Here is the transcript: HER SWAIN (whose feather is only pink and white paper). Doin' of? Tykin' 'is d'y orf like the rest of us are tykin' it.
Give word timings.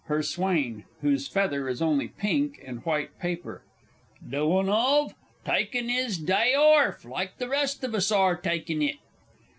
HER 0.05 0.23
SWAIN 0.23 0.85
(whose 1.01 1.27
feather 1.27 1.69
is 1.69 1.79
only 1.79 2.07
pink 2.07 2.59
and 2.65 2.83
white 2.83 3.19
paper). 3.19 3.61
Doin' 4.27 4.67
of? 4.67 5.13
Tykin' 5.45 5.91
'is 5.91 6.17
d'y 6.17 6.55
orf 6.55 7.05
like 7.05 7.37
the 7.37 7.47
rest 7.47 7.83
of 7.83 7.93
us 7.93 8.11
are 8.11 8.35
tykin' 8.35 8.81
it. 8.81 8.95